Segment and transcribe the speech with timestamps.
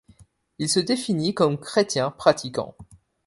[0.57, 2.73] Il se définit comme chrétien pratiquant.